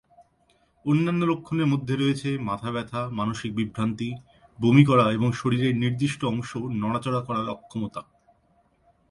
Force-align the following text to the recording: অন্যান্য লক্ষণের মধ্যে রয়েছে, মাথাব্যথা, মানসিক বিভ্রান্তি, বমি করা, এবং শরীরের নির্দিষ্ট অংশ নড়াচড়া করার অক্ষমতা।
অন্যান্য 0.85 1.21
লক্ষণের 1.25 1.67
মধ্যে 1.67 1.93
রয়েছে, 1.95 2.29
মাথাব্যথা, 2.39 3.01
মানসিক 3.09 3.51
বিভ্রান্তি, 3.55 4.09
বমি 4.59 4.83
করা, 4.85 5.05
এবং 5.11 5.29
শরীরের 5.31 5.73
নির্দিষ্ট 5.75 6.21
অংশ 6.25 6.49
নড়াচড়া 6.81 7.21
করার 7.21 7.47
অক্ষমতা। 7.49 8.01